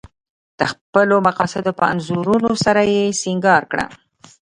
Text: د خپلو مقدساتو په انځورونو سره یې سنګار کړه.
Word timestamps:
د 0.59 0.61
خپلو 0.71 1.15
مقدساتو 1.27 1.71
په 1.79 1.83
انځورونو 1.91 2.51
سره 2.65 2.81
یې 2.93 3.05
سنګار 3.21 3.63
کړه. 3.71 3.85